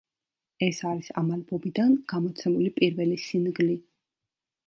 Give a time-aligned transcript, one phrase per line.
[0.67, 3.79] ეს არის ამ ალბომიდან გამოცემული პირველი სინგლი.